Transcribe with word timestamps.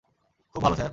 খুব 0.55 0.63
ভাল, 0.63 0.73
স্যার। 0.75 0.89